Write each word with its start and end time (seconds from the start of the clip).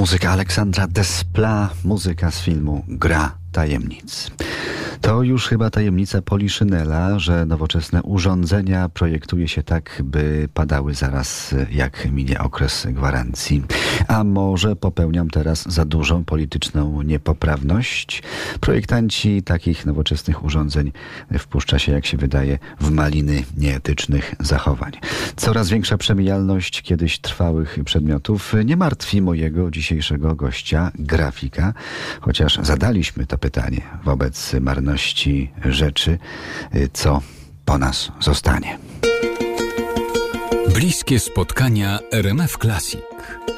Muzyka 0.00 0.30
Aleksandra 0.32 0.86
Despla, 0.86 1.70
muzyka 1.84 2.30
z 2.30 2.40
filmu 2.40 2.84
Gra 2.88 3.36
Tajemnic. 3.52 4.30
To 5.10 5.22
już 5.22 5.48
chyba 5.48 5.70
tajemnica 5.70 6.22
Poliszynela, 6.22 7.18
że 7.18 7.46
nowoczesne 7.46 8.02
urządzenia 8.02 8.88
projektuje 8.88 9.48
się 9.48 9.62
tak, 9.62 10.02
by 10.04 10.48
padały 10.54 10.94
zaraz, 10.94 11.54
jak 11.70 12.12
minie 12.12 12.38
okres 12.38 12.86
gwarancji. 12.90 13.62
A 14.08 14.24
może 14.24 14.76
popełniam 14.76 15.30
teraz 15.30 15.72
za 15.72 15.84
dużą 15.84 16.24
polityczną 16.24 17.02
niepoprawność? 17.02 18.22
Projektanci 18.60 19.42
takich 19.42 19.86
nowoczesnych 19.86 20.44
urządzeń 20.44 20.92
wpuszcza 21.38 21.78
się, 21.78 21.92
jak 21.92 22.06
się 22.06 22.16
wydaje, 22.16 22.58
w 22.80 22.90
maliny 22.90 23.42
nieetycznych 23.56 24.34
zachowań. 24.40 24.92
Coraz 25.36 25.68
większa 25.68 25.98
przemijalność 25.98 26.82
kiedyś 26.82 27.18
trwałych 27.18 27.78
przedmiotów 27.84 28.54
nie 28.64 28.76
martwi 28.76 29.22
mojego 29.22 29.70
dzisiejszego 29.70 30.34
gościa, 30.34 30.92
grafika, 30.94 31.74
chociaż 32.20 32.58
zadaliśmy 32.62 33.26
to 33.26 33.38
pytanie 33.38 33.80
wobec 34.04 34.54
marności 34.60 34.99
rzeczy, 35.64 36.18
co 36.92 37.20
po 37.64 37.78
nas 37.78 38.12
zostanie. 38.20 38.78
Bliskie 40.74 41.20
spotkania 41.20 41.98
RMF 42.12 42.56
Classic. 42.58 43.00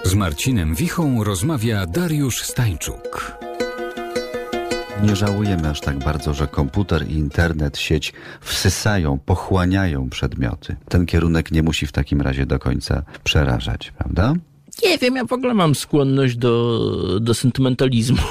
Z 0.04 0.14
Marcinem 0.14 0.74
Wichą 0.74 1.24
rozmawia 1.24 1.86
Dariusz 1.86 2.42
Stańczuk. 2.42 3.32
Nie 5.02 5.16
żałujemy 5.16 5.70
aż 5.70 5.80
tak 5.80 5.98
bardzo, 5.98 6.34
że 6.34 6.46
komputer 6.46 7.08
i 7.08 7.12
internet, 7.12 7.78
sieć 7.78 8.12
wsysają, 8.40 9.18
pochłaniają 9.18 10.10
przedmioty. 10.10 10.76
Ten 10.88 11.06
kierunek 11.06 11.50
nie 11.50 11.62
musi 11.62 11.86
w 11.86 11.92
takim 11.92 12.20
razie 12.20 12.46
do 12.46 12.58
końca 12.58 13.02
przerażać, 13.24 13.92
prawda? 13.98 14.34
Nie 14.84 14.98
wiem, 14.98 15.16
ja 15.16 15.24
w 15.24 15.32
ogóle 15.32 15.54
mam 15.54 15.74
skłonność 15.74 16.36
do, 16.36 16.88
do 17.20 17.34
sentymentalizmu 17.34 18.22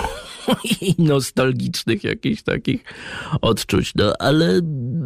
i 0.81 0.95
nostalgicznych 1.03 2.03
jakichś 2.03 2.41
takich 2.41 2.83
odczuć, 3.41 3.95
no 3.95 4.13
ale 4.19 4.61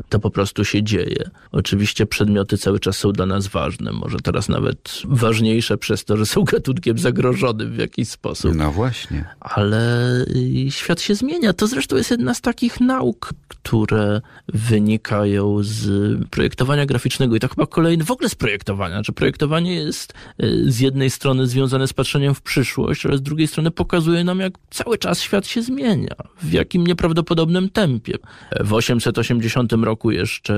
to 0.10 0.20
po 0.20 0.30
prostu 0.30 0.66
się 0.66 0.84
dzieje. 0.84 1.30
Oczywiście 1.52 2.06
przedmioty 2.06 2.58
cały 2.58 2.80
czas 2.80 2.98
są 2.98 3.12
dla 3.12 3.26
nas 3.26 3.48
ważne, 3.48 3.92
może 3.92 4.18
teraz 4.18 4.50
nawet 4.50 5.02
ważniejsze 5.06 5.78
przez 5.78 6.06
to, 6.06 6.18
że 6.18 6.26
są 6.26 6.44
gatunkiem 6.44 6.98
zagrożonym 6.98 7.72
w 7.72 7.78
jakiś 7.78 8.10
sposób. 8.10 8.56
No 8.56 8.72
właśnie. 8.72 9.26
Ale 9.40 10.26
świat 10.70 11.02
się 11.02 11.16
zmienia. 11.16 11.54
To 11.54 11.68
zresztą 11.68 11.96
jest 11.96 12.12
jedna 12.12 12.34
z 12.34 12.42
takich 12.42 12.80
nauk, 12.80 13.34
które 13.48 14.22
wynikają 14.48 15.58
z 15.62 15.90
projektowania 16.30 16.86
graficznego 16.86 17.36
i 17.36 17.40
to 17.40 17.48
chyba 17.48 17.66
kolejny, 17.66 18.04
w 18.04 18.12
ogóle 18.12 18.30
z 18.30 18.36
projektowania. 18.36 18.96
Znaczy 18.96 19.14
projektowanie 19.14 19.76
jest 19.76 20.14
z 20.66 20.80
jednej 20.80 21.10
strony 21.10 21.48
związane 21.48 21.88
z 21.88 21.94
patrzeniem 21.94 22.36
w 22.36 22.42
przyszłość, 22.42 23.06
ale 23.06 23.18
z 23.18 23.22
drugiej 23.22 23.48
strony 23.48 23.72
pokazuje 23.72 24.24
nam, 24.24 24.40
jak 24.40 24.54
cały 24.70 24.98
czas 24.98 25.22
świat 25.22 25.35
się 25.44 25.62
zmienia. 25.62 26.16
W 26.42 26.54
jakim 26.54 26.88
nieprawdopodobnym 26.88 27.70
tempie. 27.70 28.18
W 28.60 28.74
880 28.74 29.74
roku 29.74 30.12
jeszcze 30.12 30.56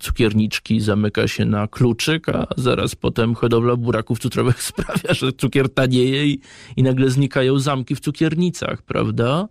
cukierniczki 0.00 0.80
zamyka 0.80 1.28
się 1.28 1.44
na 1.44 1.68
kluczyk, 1.68 2.28
a 2.28 2.46
zaraz 2.56 2.94
potem 2.94 3.34
hodowla 3.34 3.76
buraków 3.76 4.18
cukrowych 4.18 4.62
sprawia, 4.72 5.14
że 5.14 5.32
cukier 5.32 5.68
tanieje 5.74 6.26
i, 6.26 6.40
i 6.76 6.82
nagle 6.82 7.10
znikają 7.10 7.58
zamki 7.58 7.94
w 7.94 8.00
cukiernicach, 8.00 8.82
prawda? 8.82 9.48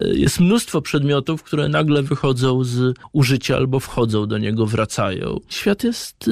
Jest 0.00 0.40
mnóstwo 0.40 0.82
przedmiotów, 0.82 1.42
które 1.42 1.68
nagle 1.68 2.02
wychodzą 2.02 2.64
z 2.64 2.96
użycia 3.12 3.56
albo 3.56 3.80
wchodzą 3.80 4.26
do 4.26 4.38
niego, 4.38 4.66
wracają. 4.66 5.40
Świat 5.48 5.84
jest 5.84 6.26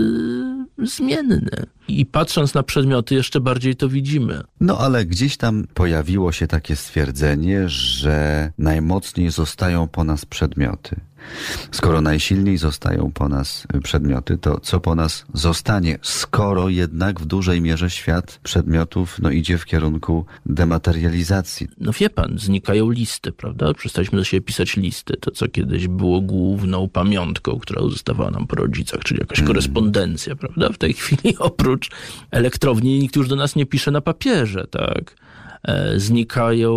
yy, 0.79 0.87
zmienny. 0.87 1.67
I 1.91 2.07
patrząc 2.07 2.55
na 2.55 2.63
przedmioty, 2.63 3.15
jeszcze 3.15 3.41
bardziej 3.41 3.77
to 3.77 3.89
widzimy. 3.89 4.41
No 4.61 4.79
ale 4.79 5.05
gdzieś 5.05 5.37
tam 5.37 5.67
pojawiło 5.75 6.33
się 6.33 6.47
takie 6.47 6.77
stwierdzenie, 6.77 7.69
że 7.69 8.53
najmocniej 8.59 9.31
zostają 9.31 9.89
po 9.89 10.05
nas 10.05 10.27
przedmioty. 10.27 10.97
Skoro 11.71 12.01
najsilniej 12.01 12.59
zostają 12.59 13.11
po 13.15 13.29
nas 13.29 13.67
przedmioty, 13.83 14.39
to 14.39 14.61
co 14.61 14.81
po 14.81 14.95
nas 14.95 15.25
zostanie, 15.35 15.99
skoro 16.03 16.69
jednak 16.69 17.21
w 17.21 17.27
dużej 17.27 17.61
mierze 17.61 17.91
świat 17.91 18.41
przedmiotów 18.43 19.19
no, 19.23 19.31
idzie 19.31 19.59
w 19.59 19.65
kierunku 19.65 20.27
dematerializacji? 20.47 21.69
No 21.81 21.93
wie 21.93 22.11
pan, 22.11 22.39
znikają 22.39 22.91
listy, 22.91 23.33
prawda? 23.33 23.75
Przestaliśmy 23.75 24.19
do 24.19 24.25
siebie 24.25 24.41
pisać 24.41 24.77
listy. 24.77 25.17
To, 25.17 25.31
co 25.31 25.49
kiedyś 25.49 25.89
było 25.89 26.21
główną 26.21 26.89
pamiątką, 26.89 27.59
która 27.59 27.83
zostawała 27.83 28.31
nam 28.31 28.47
po 28.47 28.57
rodzicach, 28.57 29.01
czyli 29.01 29.21
jakaś 29.21 29.39
hmm. 29.39 29.55
korespondencja, 29.55 30.37
prawda? 30.37 30.69
W 30.69 30.79
tej 30.79 30.93
chwili 30.93 31.39
oprócz 31.39 31.91
elektrowni 32.31 32.99
nikt 32.99 33.17
już 33.17 33.29
do 33.29 33.37
nas 33.37 33.57
nie 33.57 33.67
pisze 33.67 33.91
na 33.91 34.01
papierze, 34.01 34.67
tak? 34.71 35.15
Znikają 35.97 36.75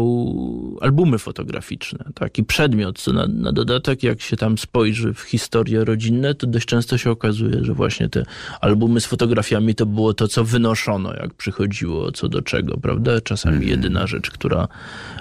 albumy 0.81 1.19
fotograficzne. 1.19 2.05
Taki 2.15 2.43
przedmiot, 2.43 2.99
co 2.99 3.13
na, 3.13 3.27
na, 3.27 3.51
dodatek, 3.51 4.03
jak 4.03 4.21
się 4.21 4.37
tam 4.37 4.57
spojrzy 4.57 5.13
w 5.13 5.21
historie 5.21 5.85
rodzinne, 5.85 6.35
to 6.35 6.47
dość 6.47 6.65
często 6.65 6.97
się 6.97 7.11
okazuje, 7.11 7.63
że 7.63 7.73
właśnie 7.73 8.09
te 8.09 8.23
albumy 8.61 9.01
z 9.01 9.05
fotografiami 9.05 9.75
to 9.75 9.85
było 9.85 10.13
to, 10.13 10.27
co 10.27 10.43
wynoszono, 10.43 11.13
jak 11.13 11.33
przychodziło, 11.33 12.11
co 12.11 12.29
do 12.29 12.41
czego, 12.41 12.77
prawda? 12.77 13.21
Czasami 13.21 13.55
mm. 13.55 13.69
jedyna 13.69 14.07
rzecz, 14.07 14.31
która, 14.31 14.67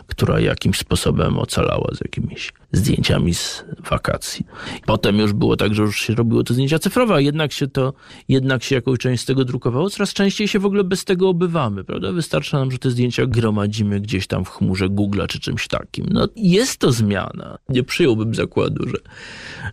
która 0.07 0.41
jakimś 0.41 0.79
sposobem 0.79 1.39
ocalała 1.39 1.95
z 1.95 2.01
jakimiś 2.01 2.53
zdjęciami 2.73 3.35
z 3.35 3.65
wakacji. 3.91 4.47
Potem 4.87 5.19
już 5.19 5.33
było 5.33 5.57
tak, 5.57 5.75
że 5.75 5.83
już 5.83 6.01
się 6.01 6.15
robiło 6.15 6.45
te 6.45 6.55
zdjęcia 6.55 6.79
cyfrowe, 6.79 7.15
a 7.15 7.21
jednak 7.21 7.53
się 7.53 7.69
to, 7.69 7.93
jednak 8.29 8.65
się 8.65 8.75
jakąś 8.75 8.99
część 8.99 9.23
z 9.23 9.27
tego 9.27 9.45
drukowało. 9.45 9.91
Coraz 9.91 10.13
częściej 10.13 10.49
się 10.49 10.59
w 10.59 10.67
ogóle 10.67 10.85
bez 10.85 11.05
tego 11.05 11.29
obywamy, 11.29 11.85
prawda? 11.85 12.13
Wystarcza 12.13 12.59
nam, 12.59 12.71
że 12.71 12.79
te 12.79 12.91
zdjęcia 12.91 13.27
gromadzimy 13.27 14.01
gdzieś 14.01 14.27
tam 14.27 14.45
w 14.45 14.49
chmurze 14.49 14.89
Google'a 14.89 15.27
czy 15.27 15.41
czymś 15.41 15.69
takim. 15.69 16.07
No 16.11 16.29
jest 16.37 16.79
to 16.79 16.93
zmiana. 16.93 17.59
Nie 17.69 17.83
przyjąłbym 17.83 18.35
zakładu, 18.35 18.89
że, 18.89 18.97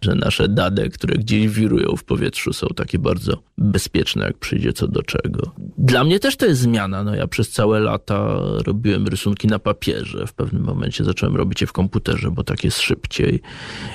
że 0.02 0.16
nasze 0.16 0.48
dane, 0.48 0.90
które 0.90 1.16
gdzieś 1.16 1.48
wirują 1.48 1.96
w 1.96 2.04
powietrzu 2.04 2.54
są 2.54 2.68
takie 2.76 3.00
bardzo 3.00 3.44
bezpieczne, 3.58 4.26
jak 4.26 4.38
przyjdzie 4.38 4.74
co 4.74 4.88
do 4.88 5.04
czego. 5.04 5.52
Dla 5.78 6.04
mnie 6.04 6.20
też 6.20 6.38
to 6.38 6.46
jest 6.46 6.62
zmiana. 6.62 7.04
No 7.04 7.16
ja 7.16 7.28
przez 7.28 7.50
całe 7.50 7.80
lata 7.80 8.40
robiłem 8.66 9.08
rysunki 9.08 9.48
na 9.48 9.60
papierze. 9.60 10.28
W 10.28 10.34
pewnym 10.34 10.64
momencie 10.64 11.04
zacząłem 11.04 11.36
robić 11.36 11.62
je 11.62 11.68
w 11.68 11.74
komputerze, 11.74 12.32
bo 12.32 12.44
tak 12.44 12.64
jest 12.64 12.78
szybciej 12.90 13.42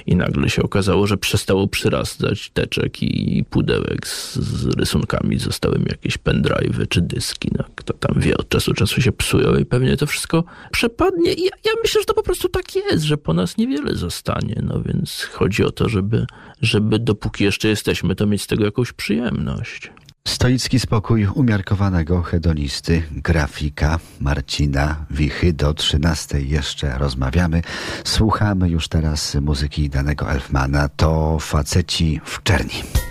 i 0.07 0.17
nagle 0.17 0.51
się 0.51 0.63
okazało, 0.63 1.07
że 1.07 1.17
przestało 1.17 1.69
przyrastać 1.69 2.51
teczek 2.51 3.03
i 3.03 3.45
pudełek 3.51 4.07
z, 4.07 4.37
z 4.37 4.67
rysunkami. 4.77 5.39
Zostały 5.39 5.79
mi 5.79 5.87
jakieś 5.89 6.19
pendrive'y 6.19 6.89
czy 6.89 7.01
dyski. 7.01 7.49
No, 7.59 7.65
kto 7.75 7.93
tam 7.95 8.21
wie, 8.21 8.37
od 8.37 8.49
czasu 8.49 8.71
do 8.71 8.77
czasu 8.77 9.03
się 9.03 9.13
psują 9.13 9.57
i 9.57 9.65
pewnie 9.65 9.97
to 9.97 10.07
wszystko 10.07 10.45
przepadnie. 10.73 11.33
I 11.33 11.45
ja, 11.45 11.51
ja 11.65 11.73
myślę, 11.83 12.01
że 12.01 12.05
to 12.05 12.15
po 12.15 12.23
prostu 12.23 12.49
tak 12.49 12.77
jest, 12.77 13.05
że 13.05 13.17
po 13.17 13.35
nas 13.35 13.57
niewiele 13.57 13.95
zostanie. 13.95 14.63
No 14.63 14.83
więc 14.83 15.23
chodzi 15.33 15.65
o 15.65 15.71
to, 15.71 15.89
żeby, 15.89 16.27
żeby 16.63 16.99
dopóki 16.99 17.45
jeszcze 17.45 17.69
jesteśmy, 17.69 18.15
to 18.15 18.27
mieć 18.27 18.43
z 18.43 18.47
tego 18.47 18.65
jakąś 18.65 18.93
przyjemność. 18.93 19.91
Stoicki 20.29 20.81
spokój 20.81 21.27
umiarkowanego 21.35 22.23
hedonisty, 22.23 23.03
grafika 23.11 23.99
Marcina 24.21 25.07
Wichy. 25.11 25.53
Do 25.53 25.75
13 25.75 26.41
jeszcze 26.41 26.99
rozmawiamy. 26.99 27.63
Słuchamy 28.05 28.69
już 28.71 28.89
teraz 28.89 29.35
muzyki 29.35 29.91
danego 29.91 30.31
Elfmana. 30.31 30.89
To 30.89 31.39
faceci 31.41 32.21
w 32.25 32.43
czerni. 32.43 33.04